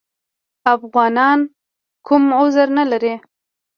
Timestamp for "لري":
2.91-3.13